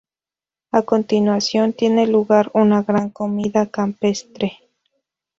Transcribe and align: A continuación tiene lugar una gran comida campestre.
A 0.71 0.81
continuación 0.81 1.73
tiene 1.73 2.07
lugar 2.07 2.49
una 2.55 2.81
gran 2.81 3.11
comida 3.11 3.67
campestre. 3.67 4.57